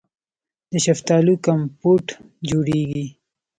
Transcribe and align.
د 0.71 0.73
شفتالو 0.85 1.33
کمپوټ 1.47 2.05
جوړیږي. 2.49 3.05